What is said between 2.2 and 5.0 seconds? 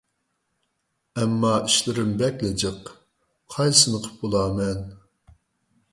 بەكلا جىق. قايسىسىنى قىلىپ بولارمەن؟